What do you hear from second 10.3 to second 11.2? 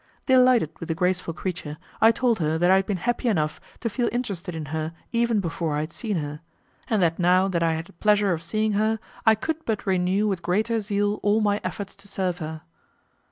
greater zeal